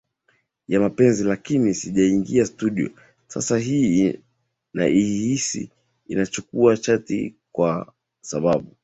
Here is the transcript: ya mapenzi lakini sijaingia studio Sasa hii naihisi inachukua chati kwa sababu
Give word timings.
ya 0.67 0.79
mapenzi 0.79 1.23
lakini 1.23 1.73
sijaingia 1.73 2.45
studio 2.45 2.89
Sasa 3.27 3.57
hii 3.57 4.19
naihisi 4.73 5.71
inachukua 6.07 6.77
chati 6.77 7.35
kwa 7.51 7.93
sababu 8.21 8.75